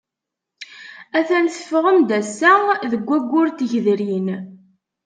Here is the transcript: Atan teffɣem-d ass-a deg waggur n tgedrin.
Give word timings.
Atan 1.17 1.45
teffɣem-d 1.55 2.09
ass-a 2.19 2.53
deg 2.91 3.01
waggur 3.07 3.47
n 3.51 3.55
tgedrin. 3.57 4.27